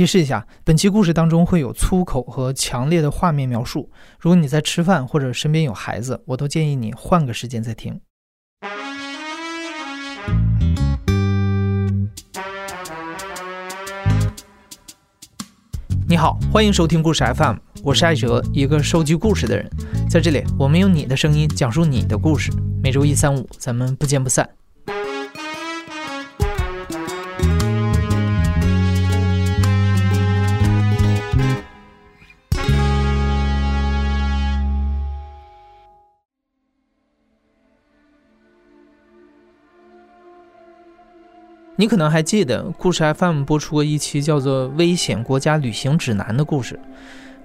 [0.00, 3.90] 提示一下，本期故事当中会有粗口和强烈的画面描述。
[4.18, 8.00] 如果你在吃饭或者身边有孩子，我都建议你换个时间再听。
[16.08, 19.68] 你好，欢迎收听故事 FM，我是艾哲，一个收集故事的人。
[20.08, 22.50] 在这里，我们用你的声音讲述你的故事。
[22.82, 24.48] 每周一、三、五，咱们不见不散。
[41.80, 46.78] 你可能还记得，故事 FM 播出过一期叫做《危险国家旅行指南》的故事。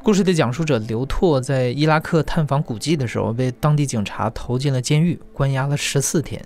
[0.04, 6.44] 故事的讲述者刘拓在伊拉克探访古迹的时候，被当地警察投进了监狱，关押了十四天。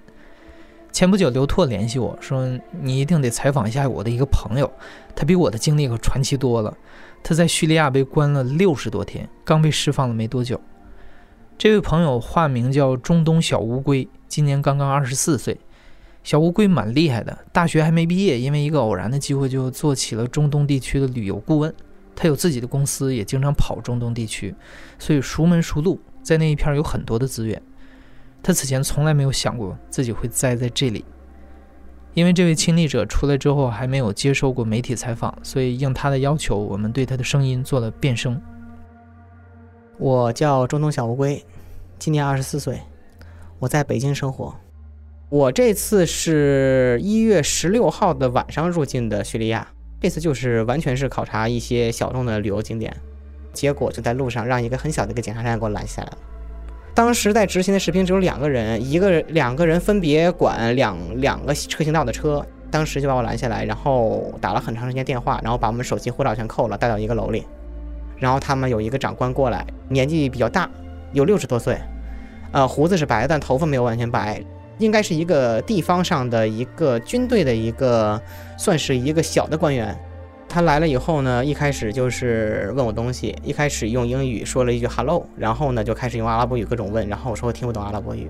[0.92, 2.48] 前不久，刘拓联系我说
[2.80, 4.72] ：“你一定得采访一下我的一个朋友，
[5.16, 6.72] 他比我的经历可传奇多了。
[7.24, 10.62] 他在叙利亚被关了六十多天，刚被释放了没多久。
[11.58, 15.60] 这位朋友化名叫中东小乌龟，今年刚刚二十四岁。”
[16.24, 21.74] 小乌龟蛮厉害的，大学还没毕业，因为一个偶然的机会就做起了中东地区的旅游顾问。
[22.16, 24.54] 他有自己的公司，也经常跑中东地区，
[24.98, 27.62] 所以熟门熟路，在那一片有很多的资源。
[28.44, 31.06] 他此前从来没有想过自己会栽在这里，
[32.14, 38.42] 因为这位亲历者出来之后还没有接受过媒体采访，所以应他的要求，我们对他的声音做了变声。
[39.98, 41.42] 我叫中东小乌龟，
[41.98, 42.82] 今年二十四岁，
[43.60, 44.54] 我在北京生活。
[45.30, 49.68] 我这次是一月十六号的晚上入境的叙利亚，
[50.02, 52.92] 这次就是完全是考察一些小众的旅游景点，
[53.54, 56.18] 结果就在路上让一个很小的一个检查站给我拦下来了。
[56.96, 67.46] 当时在执行的士兵只有两个人，一个两个人分别管两两个车行道的车，当时就把我拦下来，然后打了很长时间电话，然后把我们手机、护照全扣了，带到一个楼里，
[68.18, 70.68] 然后他们有一个长官过来，年纪比较大，
[71.14, 71.78] 有六十多岁，
[72.52, 74.44] 呃，胡子是白的，但头发没有完全白。
[74.80, 78.20] 应该是一个地方上的一个军队的一个，
[78.58, 79.98] 算是一个小的官员。
[80.48, 88.28] 他来了以后呢，一开始就是问我东西，一开始用英语说了一句 “hello”，然后呢就开始用阿拉伯语各种问，然后我说我听不懂阿拉伯语。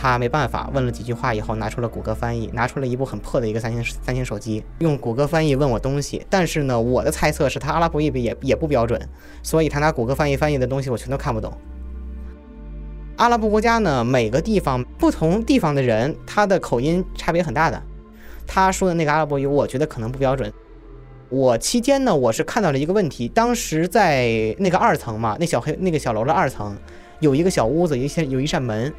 [0.00, 6.24] 他没办法，问了几句话以后，拿出了谷歌翻译，拿出了一部很破的一个三星三星手机，用谷歌翻译问我东西。
[6.30, 9.00] 但是呢，我的猜测是他阿拉伯语也也不标准，
[9.42, 11.52] 所以他拿谷歌翻译翻译的东西我全都看不懂。
[13.18, 17.82] 阿拉伯国家呢，每个地方不同地方的人，他的口音差别很大的。
[18.46, 20.52] 他说的那个阿拉伯语，我觉得可能不标准。
[21.28, 26.76] 我期间呢，我是看到了一个问题，当时在那个二层嘛，那小黑那个小楼的二层，
[27.18, 28.94] 有一个小屋子，有一些有一扇门，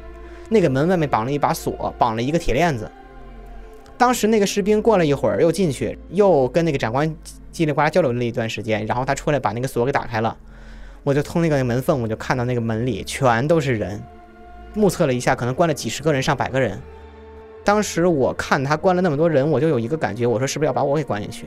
[0.50, 2.90] 那个门外面绑了一把锁，绑了一个铁链子。
[3.96, 7.08] 当时那个士兵过了一会儿又进去，又跟那个长官
[7.54, 10.36] 叽里呱啦交流了一段时间，然后他出来把那个锁给打开了。
[11.02, 14.02] 我就通那个门缝，我就看到那个门里全都是人，
[14.74, 16.78] 目测了一下，可能关了几十个人、上百个人。
[17.64, 21.46] 当时我看他关了那么多人，我就有一个感觉，我说是不是要把我给关进去？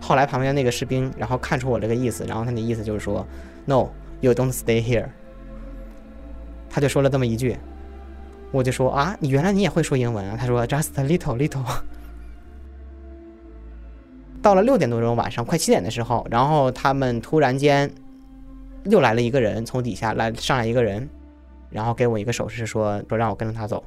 [0.00, 3.26] 后来旁边那个士兵，然后看出我这个意思，然后他的意思就是说
[3.66, 5.06] ，No，you don't stay here。
[6.68, 7.56] 他就说了这么一句，
[8.50, 10.36] 我就说啊，你原来你也会说英文啊？
[10.38, 11.62] 他说 Just a little little。
[14.42, 17.88] 到了六点多钟晚上，快七点的时候，然后他们突然间。
[18.84, 21.08] 又来了一个人，从底下来上来一个人，
[21.70, 23.84] 然后给我一个手势，说说让我跟着他走。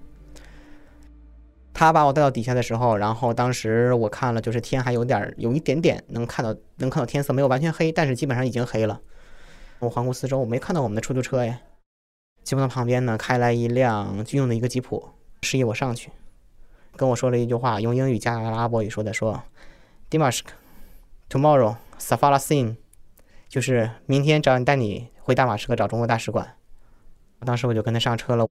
[1.74, 9.02] 他把我带到底下的时候，然后当时我看了，就是天还有点有一点点能看到，能看到天色，没有完全黑，但是基本上已经黑了。
[9.80, 11.60] 我环顾四周，我没看到我们的出租车呀。
[12.44, 15.10] 吉普的旁边呢，开来一辆军用的一个吉普，
[15.42, 16.12] 示意我上去，
[16.96, 19.42] 跟我说了一句话，用英语加阿拉伯语说的，说
[20.12, 22.76] ：“Dimashq，tomorrow Safalassin。”
[23.54, 26.56] 就是明天找你带你回大马士革找中国大使馆。
[27.46, 28.48] 当时我就跟他上车了，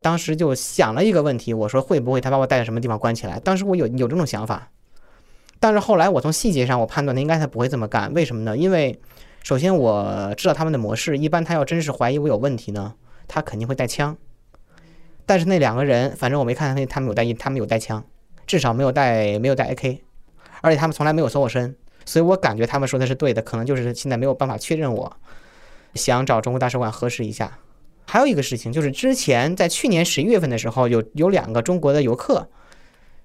[0.00, 3.38] 当时就想了一个问题，我说会不会他把我带到什么地方关起来？
[3.38, 4.72] 当时我有有这种想法，
[5.60, 8.12] 但是后来我从细节上我判断他应该他不会这么干。
[8.14, 8.56] 为什么呢？
[8.56, 9.00] 因为
[9.44, 12.94] 首先我知道他们的模式，一般他要真是怀疑我有问题呢，
[13.28, 14.16] 他肯定会带枪。
[15.24, 18.02] 但是那两个人，反正我没看见他们有带他们有带枪，
[18.44, 20.00] 至少没有带没有带 AK，
[20.62, 21.76] 而且他们从来没有搜我身。
[22.06, 24.90] 所以我感觉他们说的是对的，可能就是现在没有办法确认。
[24.94, 25.14] 我
[25.94, 27.58] 想找中国大使馆核实一下。
[28.06, 32.48] 还有一个事情，就是之前在去年十一月份的时候，有有两个中国的游客，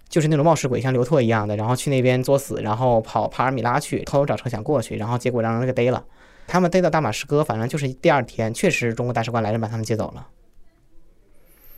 [0.09, 6.03] 就是那种冒失鬼，像刘拓一样的，然后去那边作死，然后跑帕尔米拉去偷偷找车想过去，然后结果让人给逮了。
[6.47, 10.27] 他们逮到大马士革，反正就是第二天，确实中国大使馆来人把他们接走了。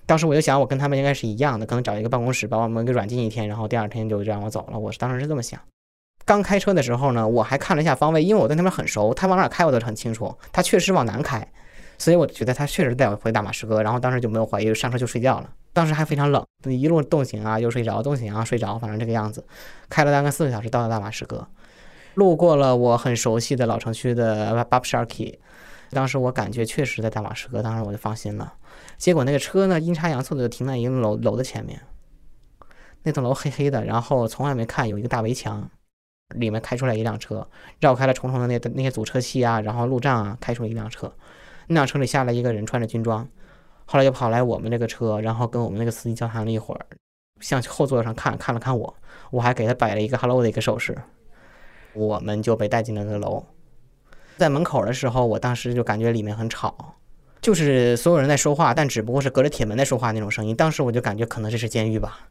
[0.05, 4.79] 当时我就想，我跟他们应该是一样的，可能找一个办公室把我们给软禁一天，然后第二天就让我走了。
[4.79, 5.59] 我是当时是这么想。
[6.25, 10.33] 刚开车的时候呢，我还看了一下方位，因为我对那边很熟，他往哪开我都很清楚。
[10.51, 11.45] 他确实往南开，
[11.97, 13.83] 所以我觉得他确实带我回大马士革。
[13.83, 15.49] 然后当时就没有怀疑，上车就睡觉了。
[15.73, 19.43] 当时还非常冷，一路冻醒啊，又睡着，冻醒啊，睡着，反正这个样子，
[19.89, 21.45] 开了大概四个小时到了大马士革，
[22.13, 25.39] 路过了我很熟悉的老城区的 Babsharki。
[25.89, 28.53] 当时我感觉确实在大马士革，当时我就放心了。
[28.97, 31.81] 结果那个车呢，阴差阳错的就停在一个楼楼的前面，
[33.01, 35.69] 那栋楼黑黑的，然后从外面看有一个大围墙。
[36.35, 37.47] 里面开出来一辆车，
[37.79, 41.13] 绕开了重重的那那些阻车器啊，然后路障啊，开出了一辆车。
[41.67, 43.27] 那辆车里下来一个人，穿着军装，
[43.85, 46.85] 后来又跑来我们那个车，然后跟我们那个司机交谈了一会儿，
[47.39, 48.95] 向后座上看看了看我，
[49.31, 50.97] 我还给他摆了一个 hello 的一个手势。
[51.93, 53.45] 我们就被带进了那个楼，
[54.37, 56.95] 在门口的时候，我当时就感觉里面很吵，
[57.39, 60.55] 就是所有人在说话，但只不过是隔着铁门在说话那种声音。
[60.55, 62.27] 当时我就感觉可能这是监狱吧。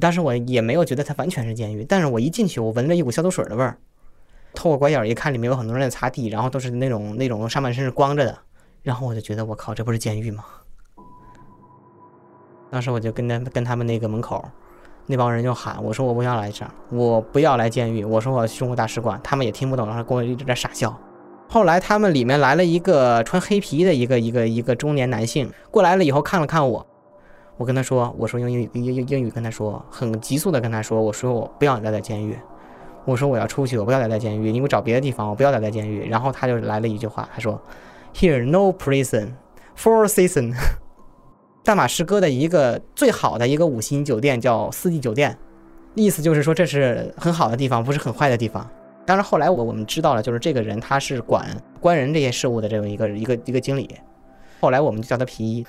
[0.00, 3.78] 当时我也没有觉得它完全是监狱，但是我一进去，我闻着一股消毒水的味儿。
[4.54, 8.38] 透过拐角一看，里面有很多人在擦地，然后都是那种那种上半身是光着的，
[8.82, 10.44] 然后我就觉得我靠，这不是监狱吗？
[12.70, 14.44] 当时我就跟他跟他们那个门口
[15.06, 20.96] 那帮人就喊，我说我不要来这儿，我不要来监狱，我说我要去中国大使馆，他们也听不懂，然后跟我一直在傻笑。
[21.48, 26.86] 后来他们里面来了一个穿黑皮的一个一个一个中年男性过来了以后看了看我。
[27.56, 32.36] 我跟他说，我说用英语英英英语跟他说，很急速的跟他说，我说我不要待在监狱，
[33.04, 36.08] 我说我要出去，我不要待在监狱，你给我找别的地方，我不要待在监狱。
[36.08, 37.60] 然后他就来了一句话，他说
[38.14, 39.34] ，Here no prison,
[39.78, 40.54] for season。
[41.62, 45.38] 大马士革的一个最好的一个五星酒店叫四季酒店，
[45.94, 48.68] 意思就是说这是很好的地方，不是很坏的地方。
[49.06, 51.46] 当然后来我我们知道了，就是这个人他是管
[51.80, 53.88] 官人这些事务的这么一个一个一个经理，
[54.60, 55.64] 后来我们就叫他皮衣。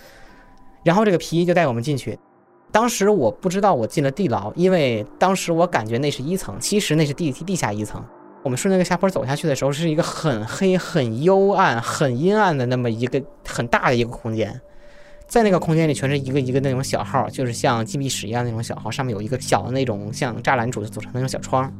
[0.86, 2.18] 然后这个皮衣就带我们进去，
[2.72, 8.04] 当时我不知道我进了地牢，因为当时我感觉那是一层，其实那是地地下一层。
[8.44, 14.62] 我们顺那个下坡走下去的时候，是一个很黑、很幽暗、很阴暗的那么一个很大的一个空间，
[15.26, 21.74] 在那个空间里全是一个一个那种小号，就是像禁闭室一样那种小号，上面有一个小的那种像栅栏组组成那种小窗，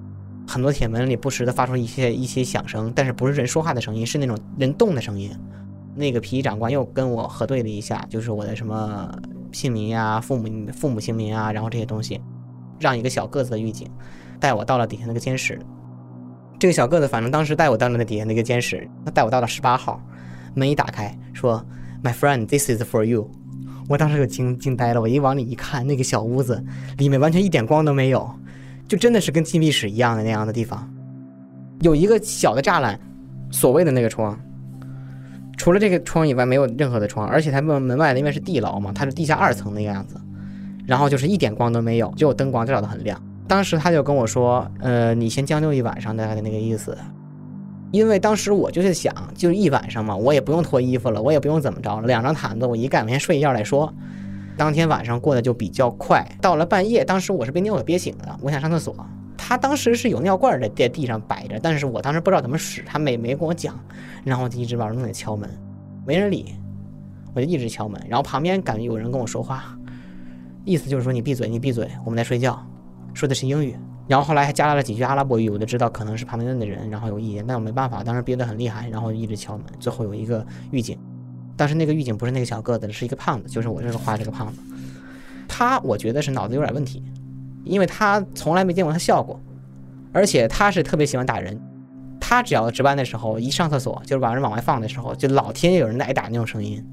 [0.48, 5.32] 很多铁门里不时的发出一些一些响声，但是不是人说话的声音，是那种人动的声音。
[5.96, 9.10] 那个皮衣长官又跟我核对了一下，就是我的什么
[9.52, 12.20] 姓名呀、父母父母姓名啊，然后这些东西，
[12.80, 13.90] 让一个小个子的狱警
[14.40, 15.60] 带我到了底下那个监室。
[16.60, 20.02] 这个小个子反正当时带我到了那底下那个监室，他带我到了十八号，
[20.54, 21.66] 门一打开说
[22.04, 23.30] ：“My friend, this is for you。”
[23.88, 26.64] 我当时就惊惊呆了，我一往里一看，那个小屋子
[26.98, 28.30] 里面完全一点光都没有，
[28.88, 30.92] 就真的是跟禁闭室一样的那样的地方，
[31.82, 33.00] 有一个小的栅栏，
[33.52, 34.38] 所谓的那个窗。
[35.58, 40.20] 除了这个窗以外，没有任何的窗，而且它门门外的因为是地牢嘛，它是地下二层那个样子，
[40.86, 43.22] 然后就是一点光都没有，只有灯光照得很亮。
[43.48, 46.98] 当时他就跟我说：“呃，你先将就一晚上，大概的那个意思。”
[47.92, 53.94] 因为当时我就是想，就是一晚上嘛，我也不用脱衣服了，我也不用怎么着了，两张毯子我一盖，我先睡一觉再说。
[54.58, 58.96] 当天晚上过得就比较快，到了半夜，当时我是被尿给憋醒的，我想上厕所。
[59.48, 63.80] 他当时是有尿罐在在地上摆着，但是我当时不知道怎么使，他没没跟我讲，
[64.24, 65.48] 然后我就一直往那里敲门，
[66.04, 66.56] 没人理，
[67.36, 69.78] 我就一直敲门，然后旁边感觉有人跟我说话，
[70.64, 72.60] 意思就是说你闭嘴，你闭嘴，我们在睡觉，
[73.14, 73.76] 说的是英语，
[74.08, 80.98] 然后后来还加了几句阿拉伯语，我就知道可能是旁边的人，然后有意见，但我没办法，当时憋得很厉害，然后一直敲门，最后有一个狱警，
[81.56, 84.60] 但是那个狱警不是那个小个子，是一个胖子，就是我这个画这个胖子，
[85.48, 87.04] 他我觉得是脑子有点问题。
[87.66, 89.38] 因为他从来没见过他笑过，
[90.14, 91.60] 而且他是特别喜欢打人。
[92.20, 96.84] 他只要值班的时候，一上厕所就是把人往外放的时候，就老听见有人在挨打那种声音。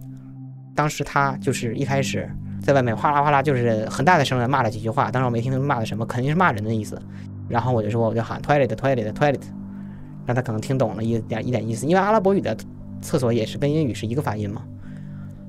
[0.74, 2.28] 当时他就是一开始
[2.62, 7.00] 在外面哗啦哗啦，就是很大的声音骂了几句话，当时我没听他骂的什么，肯定是骂人的意思。
[7.48, 9.40] 然后我就说，我就喊 toilet toilet toilet，
[10.26, 12.56] 让他可能听懂了一点一点意思，因为阿拉伯语的
[13.00, 14.62] 厕所也是跟英语是一个发音嘛。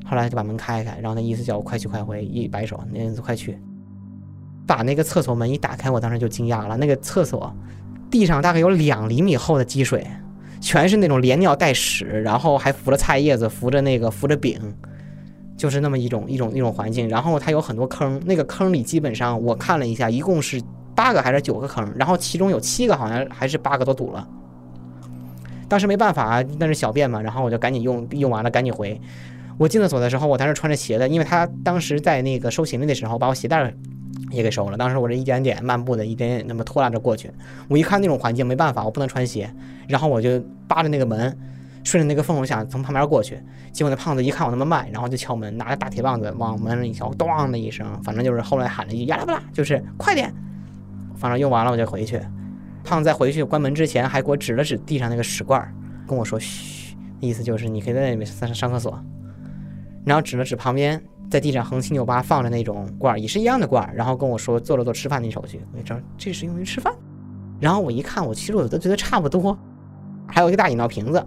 [0.05, 3.57] 后来就把门开开，然后那意思叫我快去快回，一摆手，那意思快去。
[4.65, 6.77] 把那个厕所门一打开，我当时就惊讶了。
[6.77, 7.53] 那个厕所
[8.09, 10.05] 地上大概有两厘米厚的积水，
[10.61, 14.59] 全是那种连尿带屎，然后还浮着菜叶子，浮着那个浮着饼，
[15.57, 17.09] 就是那么一种一种一种环境。
[17.09, 20.61] 然后它有很多坑，那个坑里基本上我看了一下，一共是
[20.95, 24.27] 八个还是九个坑，然后其中有七个好像还是八个都堵了。
[25.67, 28.99] 当时没办法，那是小便嘛，然后我就赶紧用用完了赶紧回。
[29.57, 33.73] 我进厕所的时候，我当时穿着鞋的，因为他当时在那个收行李的时候把我鞋带。
[34.31, 34.77] 也给收了。
[34.77, 37.31] 当时我这一点点漫步的，一点点那么拖拉着过去。
[37.67, 39.53] 我一看那种环境，没办法，我不能穿鞋。
[39.87, 41.37] 然后我就扒着那个门，
[41.83, 43.37] 顺着那个缝，我想从旁边过去。
[43.71, 50.33] 结果那胖子一看我那么慢，然后就敲门，拿着大铁棒子往门上一敲，咣的一声，反正就是后来喊了一句“呀啦不啦”，就是快点。
[51.15, 52.19] 反正用完了我就回去。
[52.83, 55.73] 胖子在回去关门之前还给我指了指地上那个屎罐儿，
[56.07, 59.01] 跟我说：“嘘，意思就是你可以在那里面上上厕所。”
[60.05, 61.01] 然后指了指旁边
[61.33, 65.59] 在地上横七扭八放着那种罐儿，也是一样的罐儿，然后跟我说做了做吃饭的手续。
[65.73, 66.93] 我一知道这是用于吃饭。
[67.59, 69.57] 然后我一看，我其实我都觉得差不多。
[70.27, 71.25] 还有一个大饮料瓶子，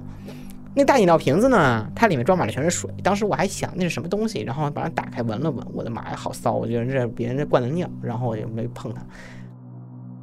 [0.76, 2.88] 那大饮料瓶子呢，它里面装满了全是水。
[3.02, 6.52] 当时我还想那是什么东西，然后把它打开闻了闻，我的妈呀，好骚！
[6.52, 9.04] 我觉得这别人这灌的尿，然后我就没碰它。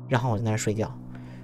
[0.07, 0.89] 然后我就在那睡觉，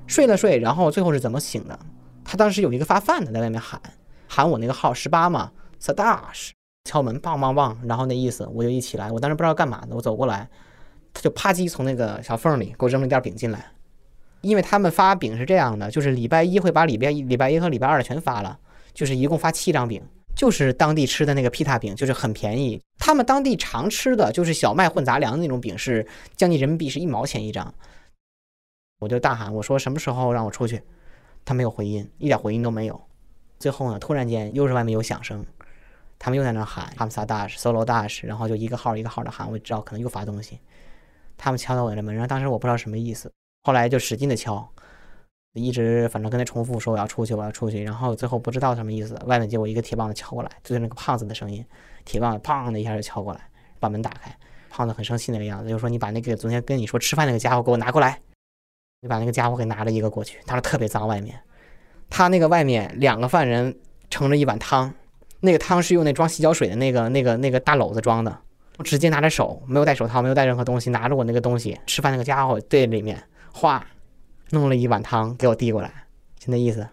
[0.08, 1.78] 睡了睡，然后最后是怎么醒的？
[2.24, 3.82] 他当时有一个发饭的在外面喊
[4.30, 6.52] 喊我那个号十八嘛，Sadash，
[6.86, 10.50] 敲门，梆梆梆，然后那意思我就一起来，我当时不知道干嘛的，我走过来，
[11.14, 13.72] 他就啪叽从那个小缝里给我扔了一袋饼进来。
[14.42, 18.58] 因为他们发饼是这样的，就是礼拜一会把礼拜一、礼拜一和礼拜二的全发了，
[18.94, 20.02] 就是一共发七张饼，
[20.34, 22.82] 就是当地吃的那个披萨饼，就是很便宜。
[22.98, 26.08] 他们当地常吃的就是小麦混杂粮的那种饼，是
[26.38, 27.74] 将近人民币是一毛钱一张。
[29.00, 30.82] 我就大喊我说什么时候让我出去，
[31.44, 33.02] 他没有回音，一点回音都没有。
[33.60, 35.46] 最后呢，突然间又是外面有响声，
[36.20, 40.60] 他们又在那喊他们仨 dash solo 大师然后就一个号一个号的喊，我知道可能又发东西。
[41.38, 43.32] 他们敲到我的门，然后当时我不知道什么意思。
[43.64, 44.70] 后来就使劲的敲，
[45.54, 47.82] 一直反正跟他重复说我要出去，我要出去。
[47.84, 51.66] 然后最后不知道什么意思，外面结果一个铁棒子敲过来，就是那个胖子的声音，
[52.04, 53.50] 铁棒子砰的一下就敲过来，
[53.80, 54.36] 把门打开。
[54.70, 58.22] 胖子很生气那个样子，就说：“你把那个昨天跟你说吃饭那个家伙给我拿过来。”
[59.02, 61.42] 你把那个家伙给拿了一个过去，他说特别脏，外面
[62.10, 63.74] 他那个外面两个犯人
[64.10, 64.94] 盛着一碗汤，
[65.42, 68.38] 那个汤是用那装洗脚水的那个那个那个大篓子装的，
[68.78, 73.24] 我直接拿着手，没有戴手套，没有带任何东西，拿着我那个东西吃饭那个家伙对里面。
[73.52, 73.86] 哗，
[74.52, 75.92] 弄了一碗汤给我递过来，
[76.38, 76.88] 就那意思，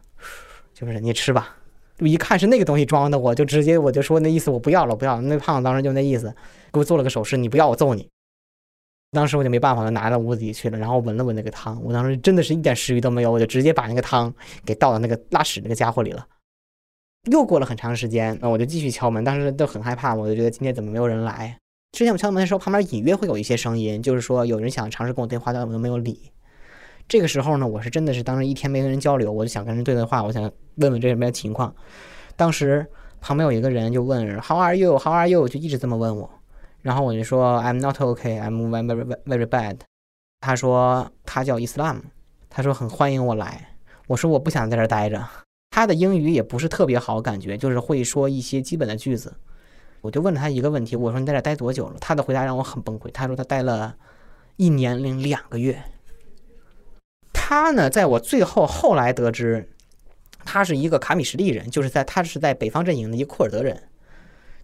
[0.75, 1.57] 就是你吃吧。
[1.99, 5.21] 我一看是那个东西装的，我就直接我就说那意思我不要了，不要。
[5.21, 6.35] 那胖子当时就那意思，
[6.73, 8.09] 给我做了个手势，你不要我揍你。
[9.13, 14.35] 当时我就没办法，就拿到屋子里去了，然后闻了闻那个汤，我当时真的是一点食欲都没有，我就直接把那个汤
[14.65, 16.27] 给倒到那个拉屎那个家伙里了。
[17.31, 21.57] 又过了很长时间，那我就继续敲门，当时都很害怕，我就觉得今天怎么没有人来。
[21.93, 26.31] 之前我敲门的时候，旁边隐约会有一些声音，就是说有人想尝试跟我对话，但我都没有理。
[27.09, 30.43] 这个时候呢，我是真的是当时一天没跟人交流，我就想跟人对对话，我想
[30.77, 31.75] 问问这什么情况。
[32.37, 32.87] 当时
[33.21, 34.99] 旁边有一个人就问 How are you?
[34.99, 35.49] How are you?
[35.49, 36.29] 就一直这么问我，
[36.83, 38.41] 然后我就说 I'm not okay.
[38.41, 39.79] I'm very very very bad.
[40.41, 42.03] 他说他叫 Islam，，
[42.51, 43.77] 他说很欢迎我来。
[44.07, 45.27] 我说我不想在这待着。
[45.77, 49.35] 他的英语也不是特别好，感觉就是会说一些基本的句子。
[50.01, 51.97] 我就问了他一个问题，我说你在这待多久了？
[52.01, 53.13] 他的回答让我很崩溃。
[53.13, 53.95] 他说他待了
[54.57, 55.79] 一年零两个月。
[57.31, 59.69] 他呢，在我最后后来得知，
[60.47, 63.83] 他是一个卡米什利人，就是在他是在北方阵营的一个库尔德人。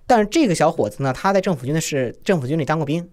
[0.06, 3.06] 但是这个小伙子呢，他在政府军的是政府军里当过兵，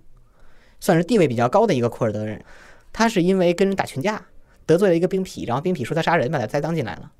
[0.79, 2.41] 算是地位比较高的一个库尔德人。
[2.93, 4.25] 他是因为跟人打群架，
[4.65, 7.11] 得罪了一个兵痞，然后兵痞说他杀人，把他栽赃进来了。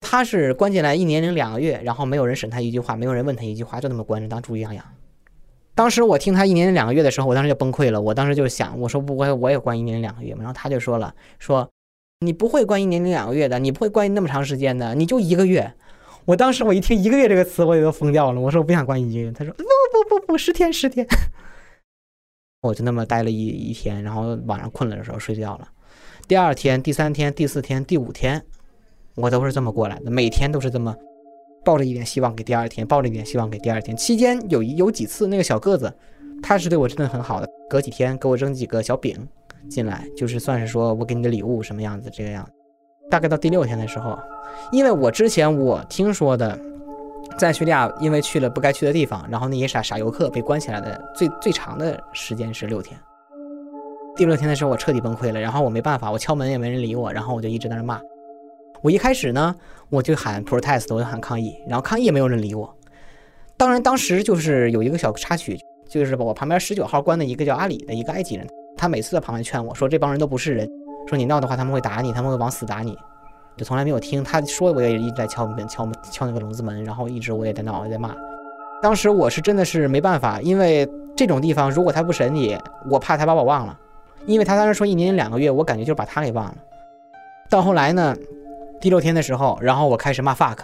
[0.00, 4.84] 他是关进来一年零两个月，然后没有人审他一句话，没有人问他一句话，就那么关着当猪一样养。
[5.74, 8.00] 当时我听他一年零两个月的时候，我当时就崩溃了。
[8.00, 10.42] 我当时就想，我说不，我我也关一年零两个月嘛。
[10.42, 11.68] 然后他就说了，说。
[12.22, 15.72] 你不会关一年零两个月的，你不会关那么长时间的，你就一个月。
[16.26, 18.38] 我当时我一听一个月这个词，我也都疯掉了。
[18.38, 21.06] 我说我不想关一个月，他说不不不不，十天十天。
[22.60, 25.68] 我就那么待了一一天，然后晚上困了的时候睡觉了。
[26.28, 28.44] 第二天、第三天、第四天、第五天，
[29.14, 30.94] 我都是这么过来的，每天都是这么
[31.64, 33.96] 抱着一点希望给第二天，抱着一点希望给第二天。
[33.96, 35.92] 期间有有几次那个小个子，
[36.42, 39.28] 他是对我真的很好的，隔几天给我扔几个小饼。
[39.68, 42.52] 进来就是算是说我给你的礼物什么样子这个样子，
[43.10, 44.18] 大概到第六天的时候，
[44.72, 46.58] 因为我之前我听说的，
[47.38, 52.98] 在叙利亚因为去了不该去的地方，然后那些傻傻游客被关起来的最最长的时间是六天。
[54.16, 58.00] 第六天的时候我彻底崩溃了，然后我没办法，我敲门也没人理我，然后我就一直在那骂。
[58.82, 59.54] 我一开始呢
[59.88, 62.74] 我就喊 protest，我就喊抗议，然后抗议也没有人理我。
[63.56, 65.58] 当然当时就是有一个小插曲，
[65.88, 68.46] 就是我旁边十九号关的一个叫阿里的一个埃及人。
[68.76, 70.66] 他每次在旁边劝我说：“这帮人都不是人，
[71.06, 72.96] 说你闹的话他们会打你，他们会往死打你。”
[73.58, 78.16] 就从来没有听他说，我也一直在敲门、敲门、敲那个笼子门，然后一直我也在闹，也在骂。
[78.80, 82.56] 当时我是真的是没办法，因为这种地方如果他不审你，
[82.90, 83.78] 我怕他把我忘了。
[84.24, 86.56] 因为他当时说一年两个月，我感觉就是把他给忘了。
[87.50, 88.16] 到后来呢，
[88.80, 90.56] 第六天的时候，然后我开始骂 fuck，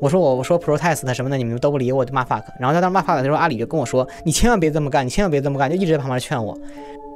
[0.00, 2.44] 我说我我说 protest 什么的，你们都不理我，就骂 fuck。
[2.60, 6.56] 然后他当骂 fuck 的时候，阿里就跟我说：“你千万别这么干，你千万别这么干。”就一直在旁边劝我。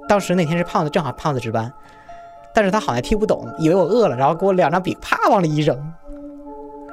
[0.08, 1.72] 当时那天是胖子，正好胖子值班，
[2.52, 5.78] 但是他好像听不懂，以为我饿了，然后给我两张饼啪往里一扔。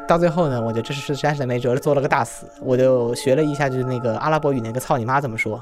[0.07, 2.45] 到最后呢，我就这是实在是没辙了，做了个大死。
[2.62, 5.59] 我就学了一下，就是那个阿拉伯语那个“操你妈”怎么说，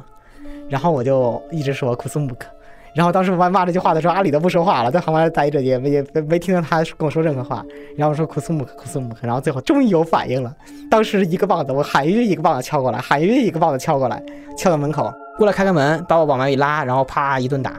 [0.67, 2.47] 然后我就一直说库苏姆克，
[2.95, 7.61] 然后当时我妈骂这句话的时候，阿里都不说话了，在旁边待着，也没也没没听到他跟我说任何话。
[7.97, 10.55] 然后我说库苏姆库苏姆，然后最后终于有反应了。
[10.89, 14.23] 当时一个棒子，我喊一句一个棒子敲过来，喊一句一个棒子敲过来，
[14.57, 17.71] 敲到门口，过来开开门，把我往外一拉，然后啪一顿打，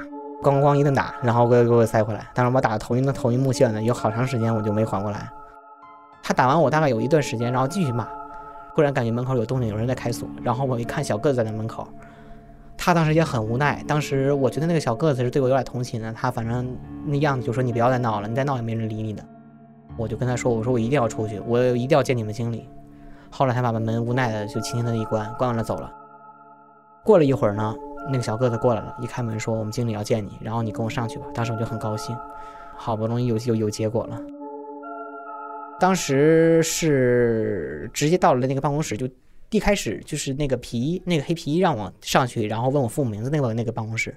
[0.43, 2.21] 咣咣咣一顿打，然后给我给我塞回来。
[2.35, 5.27] 当时我打的头晕的头晕目眩的，有好长时间我就没缓过来。
[6.23, 8.07] 他打完我大概有一段时间，然后继续骂，
[8.75, 11.89] 忽然感觉门口有动静，有人在开锁，然后我一看小个子在那门口。
[12.79, 19.25] 他当时也很无奈，当时我觉得那个小个子是对我有点同情的，他反正那样子就说你不要再闹了，你再闹也没人理你的。
[19.97, 22.69] 我就跟他说，我说我一定要出去，我一定要见你们经理。
[23.31, 25.93] 后来他把门无奈的就轻轻的一关，关完了走了。
[27.03, 27.75] 过了一会儿呢，
[28.11, 31.25] 那个小个子过来了，一开门说我们经理要见你，然后你跟我上去吧。
[31.35, 32.17] 当时我就很高兴，
[32.77, 34.21] 好不容易有有有结果了。
[35.81, 39.09] 当时是直接到了那个办公室就。
[39.51, 44.17] 一开始就是那个皮衣，那个黑皮衣让我上去，然后问我父母名字那个那个办公室，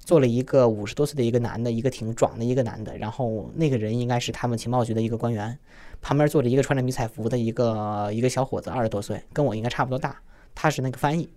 [0.00, 5.56] 坐了一个五十多岁的一个男的，一个挺壮的一个男的，然后那个人应该是他们情报局的一个官员，
[6.02, 10.20] 旁边坐着一个穿着迷彩服的一个一个小伙子，二十多岁，跟我应该差不多大，
[10.54, 11.28] 他是那个翻译，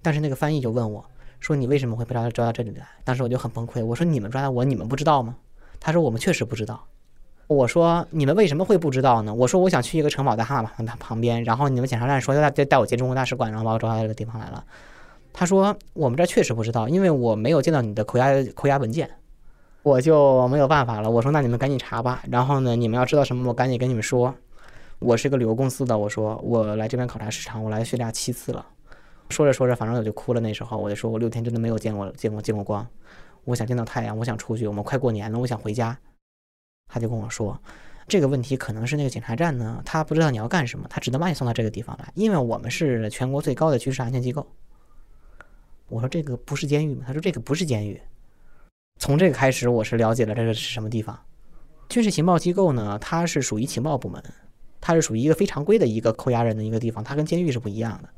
[0.00, 1.04] 但是那个翻译就问我
[1.40, 5.36] 说：“你为什么会被抓抓到这里来？”当时我就很崩溃，我说：“你们抓到我，你们不知道吗？”
[5.78, 6.86] 他说：“我们确实不知道。”
[7.48, 9.32] 我说你们为什么会不知道呢？
[9.32, 14.64] 我说我想去一个城堡在哈马旁旁边，然后你们检查站说要带带我进中国大使馆，然后把我抓到这个地方来了。
[15.32, 19.08] 他说我们这确实不知道，因为我没有见到你的扣押扣押文件，
[19.82, 21.10] 我就没有办法了。
[21.10, 22.22] 我说那你们赶紧查吧。
[22.30, 24.34] 然后呢，你们要知道什么，我赶紧跟你们说。
[24.98, 28.64] 我是一个旅游公司的，我说我来这边考察市场，我来叙利亚七次了。
[29.28, 30.40] 说着说着，反正我就哭了。
[30.40, 32.84] 那时候我就说我六天真的没有见过见过见过光，
[33.44, 34.66] 我想见到太阳，我想出去。
[34.66, 35.96] 我们快过年了，我想回家。
[36.88, 37.60] 他就跟我说，
[38.08, 44.46] 这个问题可能是那个检查站呢，他不知道你要干什么，他只能把你送到这个地方来，因为我们是全国最高的军事安全机构。
[45.88, 47.04] 我说这个不是监狱吗？
[47.06, 48.00] 他说这个不是监狱。
[48.98, 51.18] 从这个开始，我是了解了这个是什么地方。
[51.88, 54.22] 军事情报机构呢，它是属于情报部门，
[54.80, 58.08] 它是属于一个非常规的一个扣押人的一个地方，它跟监狱是不一样的。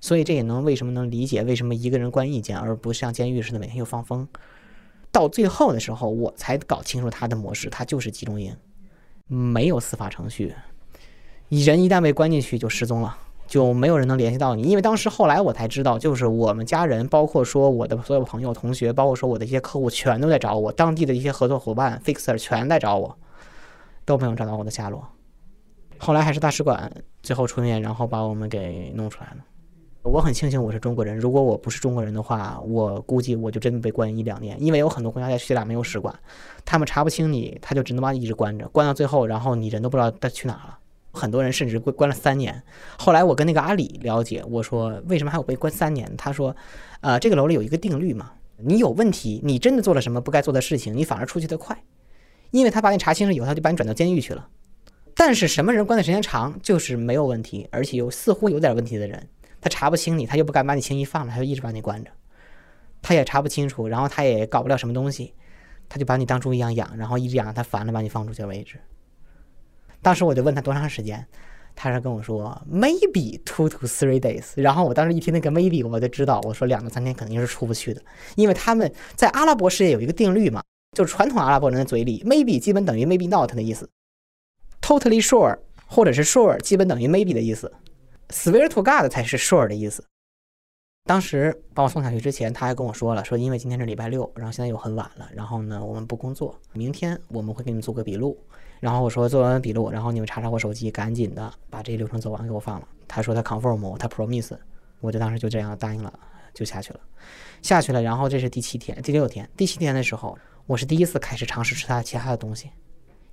[0.00, 4.26] 所以这也能为什么能理解为什么一个人关一间，而不像监狱似的每天又放风。
[5.12, 8.56] 到最后的时候，我才搞清楚他的模式，他就是集中营，
[9.28, 10.54] 没有司法程序，
[11.50, 14.62] 人一旦被关进去就失踪了，就没有人能联系到你。
[14.62, 23.16] 因为当时后来我才知道，就是我们家人，包括说我的所有朋友、同学，包括说我的一些客户，全都在找我，当地的一些合作伙伴、fixer 全在找我，
[24.06, 25.06] 都没有找到我的下落。
[25.98, 26.90] 后来还是大使馆
[27.22, 29.36] 最后出面，然后把我们给弄出来了。
[30.02, 34.60] 我很庆幸我是中国人，如果我不是中国人的话，我估计我就真的被关一两年。
[34.60, 36.12] 因为有很多国家在叙利亚没有使馆，
[36.64, 40.76] 他们查不清你，他就只能把你一直关着，关到最后，然后你人都不知道他去哪了。
[41.12, 42.62] 很多人甚至关关了三年。
[42.98, 46.12] 后来我跟那个阿里了解，我说为什么还有被关三年？
[46.16, 46.54] 他说，
[47.00, 51.80] 呃，这个楼里有一个定律嘛，你有问题，你真的做了什么不该做的事情，你反而出去的快，
[52.50, 54.48] 因为他把你查清了以后，他就把你转到监狱去了。
[55.14, 59.28] 但是什么人关的时间长，就是没有问题，而且又似乎有点问题的人。
[59.62, 62.10] 他查不清你，他又不敢把你轻易放了，他就一直把你关着。
[63.00, 65.32] 他也查不清楚，然后他也搞不了什么东西，
[65.88, 68.78] 他就把你当猪一样养，然后一直养他烦了，把你放出去为止。
[70.02, 71.24] 当时我就问他多长时间，
[71.74, 74.60] 他是跟我说 maybe two to three days。
[74.60, 78.02] 然后我当时一听那个 maybe，我就知道，我说两到三天肯定是出不去的，
[78.34, 80.60] 因为他们在阿拉伯世界有一个定律嘛，
[80.96, 83.88] 就是传统阿拉伯人的嘴里 maybe 基本等于 maybe not 的意思
[84.80, 87.72] ，totally sure 或者是 sure 基本等于 maybe 的意思。
[88.28, 90.04] Swear to God 才是 sure 的意思。
[91.04, 98.38] 当时把我送下去之前，他还跟我说了，说因为今天是礼拜六，然后现在又很晚了，然后呢，我们不工作，明天我们会给你们做个笔录。
[98.78, 102.88] 然后我说做完笔录，然后你们查查我手机，赶紧的把这流程走完，给我放了。
[103.08, 104.56] 他说他 confirm，他 promise，
[105.00, 106.12] 我就当时就这样答应了，
[106.54, 107.00] 就下去了。
[107.62, 112.70] 下去了，然后这是第七天、第六天、第七天的时候，我是第一次开始尝试吃他其他的东西，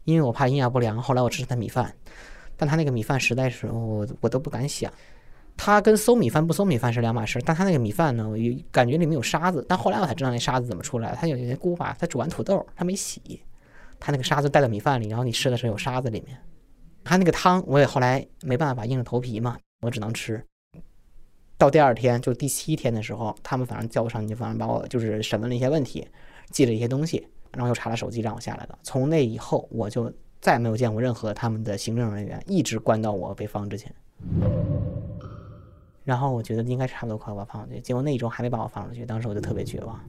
[0.05, 0.99] 因为我怕营养不良。
[1.01, 1.95] 后来我吃他米饭。
[2.59, 4.91] 但他那个米饭实在是我我都不敢想，
[5.55, 7.41] 他跟馊米饭不馊米饭是两码事。
[7.45, 8.35] 但他那个米饭呢，我
[8.69, 9.65] 感觉里面有沙子。
[9.67, 11.15] 但后来我才知道那沙子怎么出来。
[11.15, 13.41] 他有些姑把他煮完土豆，他没洗，
[13.97, 16.37] 他那个沙子带到米饭里，然后你吃的时候有沙子里面。
[17.05, 20.43] 他那个汤我也后来没办法硬着头皮嘛，我只能吃。
[21.57, 26.07] 到第二天就第七天的时候，他们反正叫我上去，反正把我就是审问了一些问题，
[26.51, 28.77] 记了一些东西，然后又查了手机让我下来的。
[28.83, 30.13] 从那以后我就。
[30.41, 33.93] 再没有见过任何他们的行政人员，一直关到我被放之前。
[36.03, 39.99] 然后我觉得应该差不多快把我放出去，结果那一周还没把我放出去，当时我就特别绝望。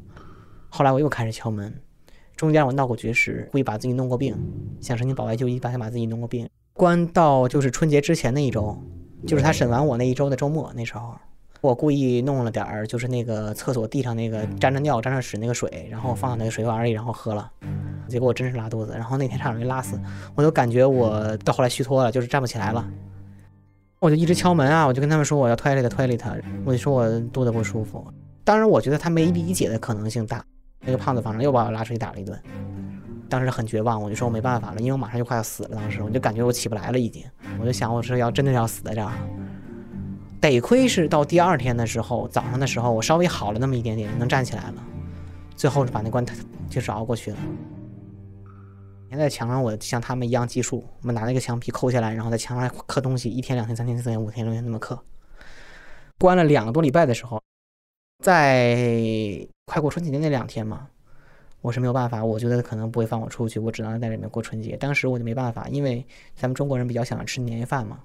[0.68, 1.74] 后来我又开始敲门，
[2.36, 4.34] 中间我闹过绝食，故意把自己弄过病，
[4.80, 6.48] 想申请保外就医，把想把自己弄过病。
[6.72, 8.78] 关到就是春节之前那一周，
[9.26, 11.14] 就是他审完我那一周的周末，那时候
[11.60, 17.50] 我故意弄了点儿，就是那个厕所地上那个沾着尿、沾着屎那个水，然后放到那个水碗里，然后喝了。
[18.08, 20.00] 结果我真是拉肚子，然后那天差点没拉死，
[20.34, 22.86] 我就感觉我到后来虚脱了，就是站不起来了。
[23.98, 28.02] 我就一直敲门啊，我就跟他们说我要 toilet，toilet，我就说我肚子不舒服。
[28.42, 30.42] 当然，我觉得他没理解的可能性大。
[30.82, 32.40] 那个胖子反正又把我拉出去打了一顿，
[33.28, 35.76] 当时很绝望，我就说我没办法了，因为我马上就快要死了。
[35.76, 37.22] 当时我就感觉我起不来了，已经，
[37.60, 39.12] 我就想我是要真的要死在这儿。
[40.40, 44.84] 得亏是到第二天的时候，早上的时候我稍微好了那么一点点，能站起来了。
[45.54, 46.24] 最后是把那关
[46.68, 47.36] 就是熬过去了。
[49.10, 54.98] 现在墙上，我像他们一样计数，我们拿那个墙皮抠下来，然后在墙上刻东西，一天、两天、三天、四天、五天、六天那么刻。
[56.18, 57.40] 关了两个多礼拜的时候。
[58.22, 58.76] 在
[59.64, 60.88] 快过春节的那两天嘛，
[61.62, 64.76] 我是没有办法，我觉得可能不会放我出去，我只能在里面过春节。
[64.76, 67.98] 当时我就没办法，因为咱们中国人比较想吃年夜饭嘛，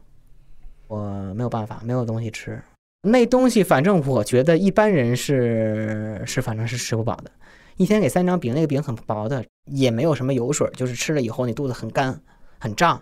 [0.88, 2.62] 我没有办法，没有东西吃。
[3.02, 7.32] 那东西反正我觉得一般人是是反正是吃不饱的。
[7.78, 12.20] 一天给三张饼，那个饼很薄的，也没有什么油水，就是吃了以后你肚子很干
[12.60, 13.02] 很胀。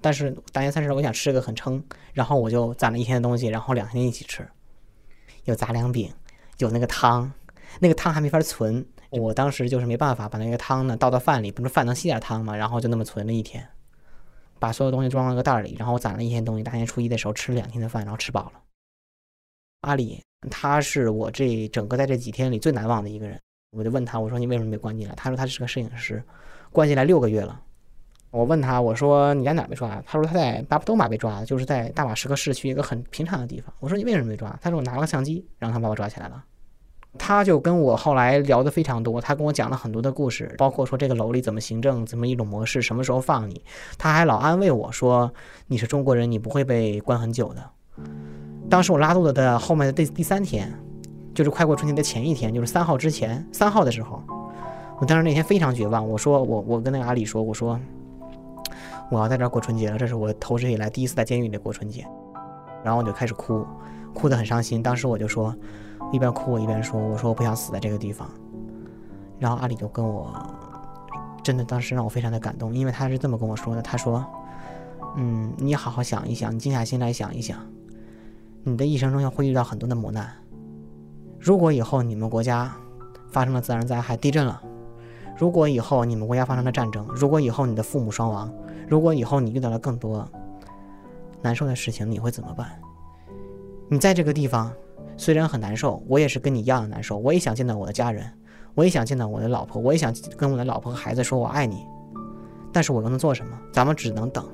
[0.00, 4.46] 但是大年三十我想吃个很撑，然后我就攒了一天的东西，然后两天一起吃，
[5.44, 6.10] 有杂粮饼。
[6.58, 7.32] 有那个汤，
[7.80, 8.86] 那个汤还没法存。
[9.10, 12.54] 我当时就是没办法把那个汤呢倒到饭里，不是饭能吸点汤吗？
[12.54, 13.66] 然后就那么存了一天，
[14.62, 16.62] 把所有东西装了个袋里，然后我攒了一天东西。
[16.62, 18.52] 大年初一的时候吃了两天的饭，然后吃饱了。
[19.80, 20.22] 阿里，
[20.52, 23.36] 他是我这整个在这几天里最难忘的一个人。
[23.76, 25.14] 我就问他，我说你为什么被关进来？
[25.16, 26.22] 他说他是个摄影师，
[26.70, 27.60] 关进来六个月了。
[28.30, 30.00] 我问他，我说你在哪被抓？
[30.06, 33.74] 他说他在巴布多马被抓的，就是在大马士革市区一个很平常的地方。
[33.80, 34.56] 我说你为什么被抓？
[34.62, 36.44] 他说我拿了个相机，然后他把我抓起来了。
[37.18, 43.62] 他就跟我后来聊的非常多，他跟我讲了很多的故事，包括说这个楼里怎么行政，怎么一种模式，什么时候放你。
[43.98, 45.30] 他还老安慰我说
[45.66, 47.62] 你是中国人，你不会被关很久的。
[48.70, 50.72] 当时我拉肚子的后面的第第三天，
[51.34, 54.22] 就是快过春节的前一天，就是三号之前，三号的时候，
[54.98, 56.08] 我当时那天非常绝望。
[56.08, 57.78] 我说我我跟那个阿里说，我说
[59.10, 62.06] 我要在这儿过春节了，这是我投资以来第一次在监狱里过春节。
[62.82, 63.64] 然后我就开始哭，
[64.14, 64.82] 哭得很伤心。
[64.82, 65.54] 当时我就说。
[66.12, 68.28] 一边哭我一边说：“我说我不想死在这个地方。”
[69.40, 70.30] 然后阿里就跟我，
[71.42, 74.24] 真的当时让我非常的感动，因为他是这么跟我说的：“他说，
[75.16, 77.58] 嗯，你好好想一想，你静下心来想一想，
[78.62, 80.30] 你的一生中要会遇到很多的磨难。
[81.40, 82.70] 如果以后你们国家
[83.32, 84.62] 发生了自然灾害、地震了，
[85.36, 88.52] 如果以后你们国家发生了战争，如果以后你的父母双亡，
[88.86, 90.28] 如果以后你遇到了更多
[91.40, 92.68] 难受的事情，你会怎么办？
[93.88, 94.70] 你在这个地方。”
[95.22, 97.16] 虽然很难受，我也是跟你一样的难受。
[97.16, 98.28] 我也想见到我的家人，
[98.74, 101.86] 我也想见到我的老婆，我也想跟我的老婆和孩子说我爱你。
[102.72, 103.56] 但是我又能做什么？
[103.72, 104.44] 咱们只能等。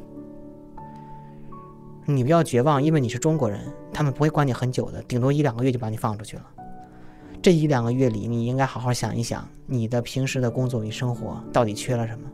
[2.05, 3.61] 你不要绝望，因为你是中国人，
[3.95, 6.45] 他们不会关你很久的，顶多一两个月就把你放出去了。
[7.41, 12.29] 这一两个月里，你应该好好想一想，你的平时的工作与生活到底缺了什么。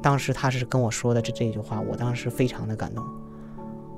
[0.00, 3.04] 当时他是跟我说的这这句话，我当时非常的感动。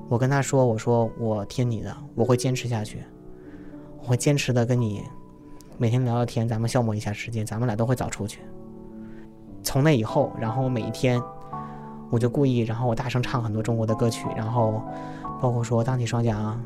[0.09, 3.03] 我跟他说：“我说我听你的，我会坚持下去。”
[4.03, 5.01] 我会坚持的跟你
[5.77, 8.41] 每天聊聊天，咱们消磨一下时间，咱们俩都会早出去。
[9.63, 11.21] 从那以后，然后每一天
[12.09, 14.83] 我就故意，然后我大声唱很多中国的歌曲，然后
[15.41, 16.61] 包括说荡起双桨，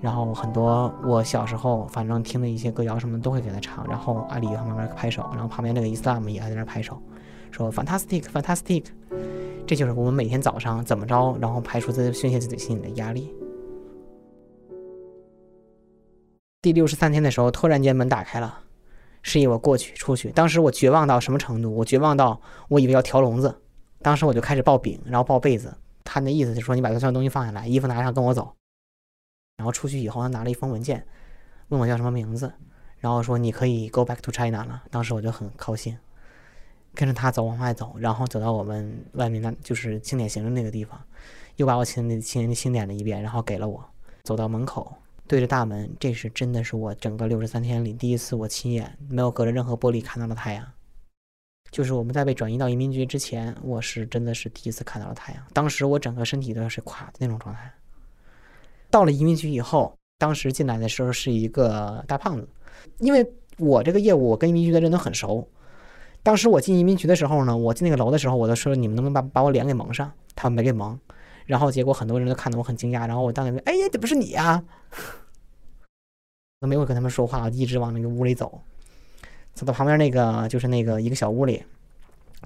[0.00, 3.86] 然后很多我小时候反正听的一些歌谣什么都会给他唱。
[3.88, 7.00] 然后阿里在旁边拍手，然后旁边那个伊斯兰姆也还在那拍手，
[7.52, 8.86] 说 fantastic fantastic。
[9.68, 13.32] 这就是我们每天早上怎么着，然后排除自宣泄自己心里的压力。
[16.66, 18.58] 第六十三天的时候，突然间门打开了，
[19.22, 20.32] 示意我过去出去。
[20.32, 21.72] 当时我绝望到什么程度？
[21.72, 23.62] 我绝望到我以为要调笼子。
[24.02, 25.72] 当时我就开始抱饼，然后抱被子。
[26.02, 28.52] 他那意思就是说，你把所有东西放下来，衣服拿上，跟我走。
[29.58, 31.06] 然后出去以后，他拿了一封文件，
[31.68, 32.52] 问我叫什么名字，
[32.98, 34.82] 然后说你可以 go back to China 了。
[34.90, 35.96] 当时我就很高兴，
[36.96, 41.00] 跟着他走，往外走，然后走到我们外面那就是清点行李那个地方，
[41.54, 43.88] 又把我清清清点了一遍，然后给了我。
[44.24, 44.92] 走到门口。
[45.28, 50.64] 对着大门，这是真的是我整个六十三天里第一次，我亲眼没有隔着任何玻璃看到了太阳。
[51.72, 55.42] 就是我们在被转移到移民局之前，我是真的是第一次看到了太阳。
[55.52, 57.72] 当时我整个身体都是垮的那种状态。
[58.88, 62.48] 到了移民局以后，当时进来的时候是一个大胖子，
[62.98, 65.46] 因为我这个业务，我跟移民局的人都很熟。
[66.22, 70.12] 当时我进移民局的时候呢，我进那个楼的时候，我都说你们能不能把把我脸给蒙上？
[70.36, 70.98] 他们没给蒙。
[71.46, 74.62] 然后结果很多人都看得我很惊讶，然后我当时说：“哎呀，这不是你呀！”
[76.60, 78.60] 都没有跟他们说话，一直往那个屋里走，
[79.54, 81.62] 走到旁边那个就是那个一个小屋里，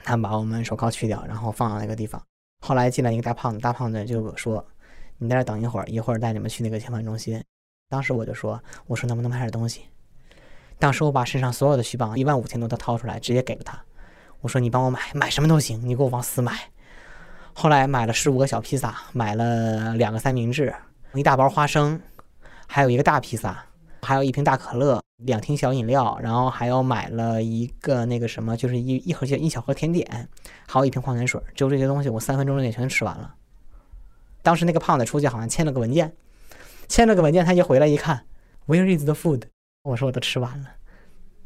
[0.04, 2.22] 他们把我们手铐去掉，然后放到那个地方。
[2.66, 4.64] 后来进来一个大胖子，大胖子就说
[5.18, 7.42] ：“你在这等一会儿，一会儿带你们去那个遣返中心。”
[7.88, 9.82] 当时我就说：“我说能不能买点东西？”
[10.78, 13.80] 当时我把身上所有的虚镑一万五千多都掏出来，直接给了他。
[14.40, 16.70] 我说：“你帮我买，买什么都行，你给我往死买。”
[17.60, 20.74] 后来买了十五个小披萨，买了两个三明治，
[21.12, 22.00] 一大包花生，
[22.66, 23.62] 还有一个大披萨，
[24.00, 30.26] 还有一瓶大可乐，两听小饮料，然后还有买了一个那个什么，就是一一盒一小盒甜点，
[30.66, 31.38] 还有一瓶矿泉水。
[31.54, 33.34] 就这些东西，我三分钟之内全吃完了。
[34.40, 36.10] 当时那个胖子出去好像签了个文件。
[36.88, 38.24] 签了个文件，他就回来一看
[38.68, 39.42] ，Where is the food？
[39.82, 40.68] 我说我都吃完了，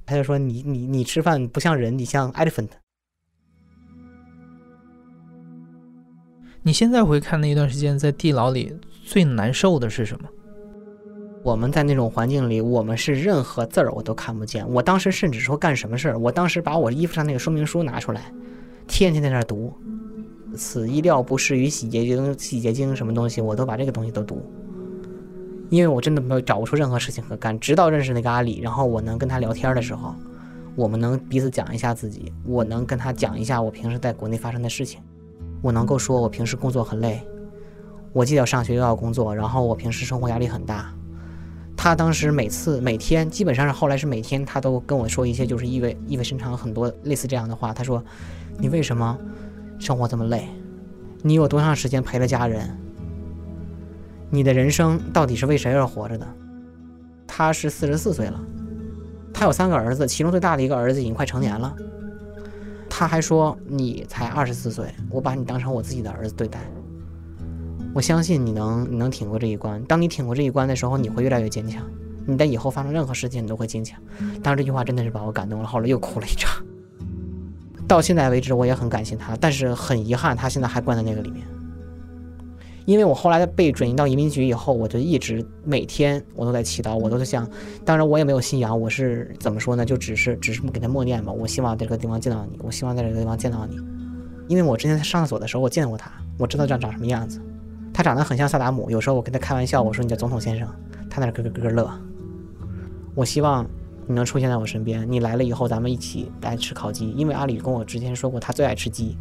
[0.07, 2.69] 他就说你你你吃饭不像人，你像 elephant。
[6.67, 8.75] 你现在回看那一段时间在地牢里
[9.05, 10.27] 最难受的是什么？
[11.43, 14.67] 我们在那种环境里，我们是任何字儿我都看不见。
[14.71, 18.33] 我当时甚至说干什么事儿，我当时把我衣服上那个说明书拿出来，
[18.89, 19.75] 天天在那儿读，
[20.57, 24.43] 此衣料不适于洗洁精，洗洁精什么东西，我都把这个东西都读。
[25.69, 30.15] 因为我真的没有找不出任何事情可干，直到认识那个阿里，然后我能跟他聊天的时候，
[30.77, 35.03] 我们能彼此讲一下自己，我能跟他讲一下我平时在国内发生的事情，
[35.65, 37.27] 我能够说我平时工作很累，
[38.13, 40.93] 我既要上学又要工作，然后我平时生活压力很大。
[41.75, 47.73] 他当时每次每天基本上是后来是每天他都跟我说一些就是意味意味深长很多类似这样的话。
[47.73, 48.05] 他说
[48.61, 49.19] ：“你为什么
[49.79, 50.47] 生活这么累？
[51.23, 52.69] 你有多长时间陪了家人？”
[54.29, 56.27] 你的人生到底是为谁而活着的？
[57.27, 58.39] 他是四十四岁了，
[59.33, 61.75] 他有三个儿子，其中最大的一个儿子已经快成年了。
[62.97, 66.61] 他还说你才二十四岁，我把你当成我自己的儿子对待。
[67.93, 69.83] 我相信你能，你能挺过这一关。
[69.87, 71.83] 当你挺过这一关的时候，你会越来越坚强。
[72.25, 74.01] 你在以后发生任何事情，你都会坚强。
[74.45, 76.65] 当时这句话真的是把我感动了，后来又哭了一场。
[77.89, 81.45] 到现在为止，我也很感谢他，但是很遗憾，他现在还关在那个里面。
[82.85, 87.49] 因为我后来被转移到移民局以后，我就一直每天我都在祈祷，我都在想，
[87.85, 89.85] 当然我也没有信仰，我是怎么说呢？
[89.85, 91.33] 就只是只是给他默念吧。
[91.33, 93.79] 我希望在这个地方见到你，我希望在这个地方见到你。
[94.49, 97.41] 因为我之前在上厕所的时候，我见过他，我知道这长什么样子。
[97.95, 100.69] 他长得很像萨达姆，有时候我跟他开玩笑，我说你叫总统先生，
[101.09, 101.91] 他那咯咯咯咯乐。
[103.15, 103.65] 我希望
[104.07, 109.17] 你能出现在我身边，你来了以后咱们一起来吃烤鸡，因为阿里跟我之前说过他最爱吃鸡。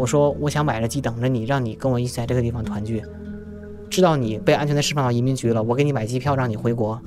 [0.00, 3.02] 我说我想买了鸡等着你，让你跟我一起在这个地方团聚。
[3.90, 6.98] 知道你被安全的释放到移民局了，我给你买机票让你回国。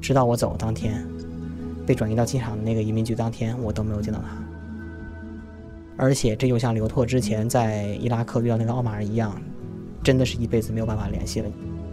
[0.00, 1.06] 直到我走当天，
[1.84, 4.42] 被转移到机场的那个移民局当天，我都没有见到他。
[5.98, 9.38] 而且这就像刘拓之前在伊拉克遇到那个奥马尔一样，
[10.02, 11.50] 真的是一辈子没有办法联系了。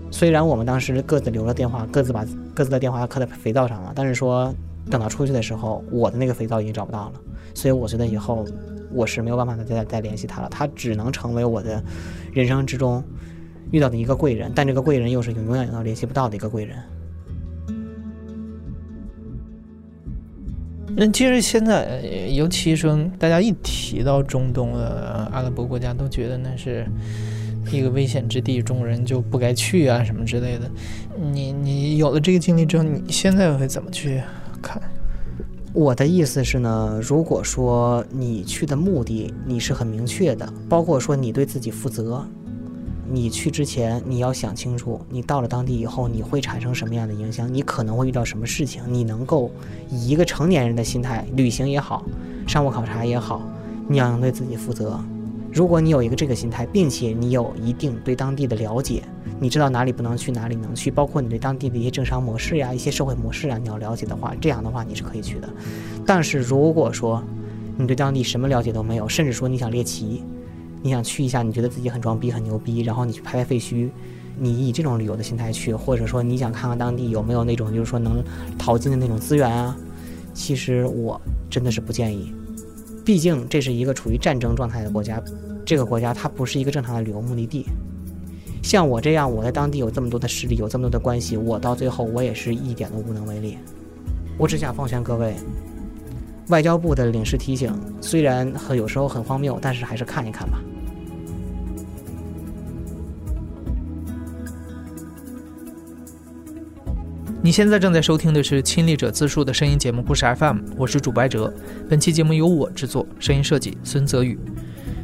[0.10, 4.56] 虽然我们当时各自留了电话，各自把各自的电话刻在肥皂上了，但是说
[4.90, 7.14] 等到出去的时候，我的那个肥皂已经找不到了。
[7.54, 8.48] 所以我觉得以后。
[8.94, 11.84] 我是没有办法再再再联系他了，他只能成为我的
[12.32, 13.04] 人生之中
[13.72, 16.78] 遇到的一个贵人，但这个贵人又是永永远远联系不到的一个贵人。
[20.96, 22.02] 那其实现在，
[22.34, 26.86] 尤其说大家一提到中东的阿拉伯国家，都觉得那是
[27.72, 30.70] 一个危险之地，中国人就不该去啊什么之类的。
[31.20, 34.22] 你你有了这个经历之后，你现在会怎么去
[34.62, 34.80] 看？
[35.74, 42.24] 我的意思是呢，如果说你去的目的你是很明确的，包括说你对自己负责，
[43.10, 49.50] 你去之前你要想清楚，你到了当地以后你会产生什么样的影响，你可能会遇到什么事情，你能够
[49.90, 52.06] 以一个成年人的心态旅行也好，
[52.46, 53.42] 商务考察也好，
[53.88, 55.04] 你要能对自己负责。
[55.54, 59.04] 如果你有一个这个心态，并且你有一定对当地的了解。
[59.40, 65.50] 你知道哪里不能去，哪里能去，包括你对当地的一些政商模式呀、一些社会模式啊，你要了解的话，这样的话你是可以去的。
[66.06, 67.24] 但是如果说
[67.78, 70.24] 你对当地什么了解都没有，甚至说你想猎奇，
[70.82, 73.90] 你想去一下，你觉得自己很装逼、很牛逼，然后你去拍拍废墟，
[74.40, 78.24] 你以这种旅游的心态去，或者说你想看看当地有没有那种就是说能
[78.58, 79.78] 淘金的那种资源啊，
[80.34, 82.34] 其实我真的是不建议。
[83.06, 85.22] 毕竟这是一个处于战争状态的国家，
[85.66, 87.66] 这个国家它不是一个正常的旅游目的地。
[88.62, 93.58] 像我这样，我在当地有这么多的势力，有这么多的关系，我到最后我也是一点都无能为力。
[94.38, 95.36] 我只想奉劝各位，
[96.48, 100.62] 外交部的领事提醒虽然很有时候很荒谬，但是还是看一看吧。
[107.46, 111.54] 你现在正在收听的是亲历者自述的声音节目故事 FM，我是主播哲。
[111.90, 114.40] 本期节目由我制作，声音设计孙泽宇。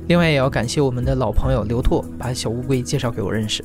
[0.07, 3.61] 另外也要感谢我们的老朋友刘拓，把小乌龟介绍给我认识。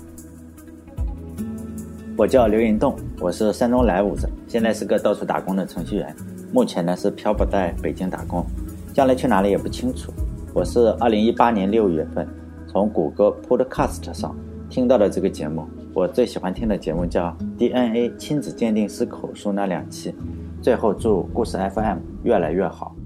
[2.16, 6.12] 我叫刘云栋，我是山东莱芜人，现在是个到处打工的程序员，
[6.52, 8.44] 目前呢是漂泊在北京打工，
[8.92, 10.12] 将来去哪里也不清楚。
[10.52, 12.26] 我是二零一八年六月份
[12.66, 14.36] 从谷歌 Podcast 上
[14.68, 20.12] 听到的这个节目，我最喜欢听的节目叫《DNA 亲子鉴定师口述》那两期。
[20.60, 22.96] 最后祝故事 FM 越来越好。